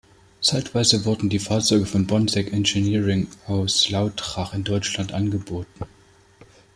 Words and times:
Zeitweise 0.39 1.05
wurden 1.05 1.29
die 1.29 1.37
Fahrzeuge 1.37 1.85
von 1.85 2.07
"Bonsack 2.07 2.53
Engineering" 2.53 3.27
aus 3.45 3.87
Lautrach 3.91 4.55
in 4.55 4.63
Deutschland 4.63 5.13
angeboten. 5.13 5.85